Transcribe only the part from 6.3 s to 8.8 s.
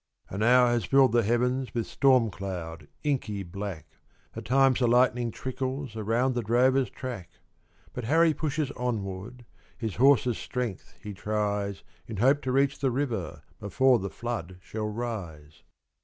the drover's track, But Harry pushes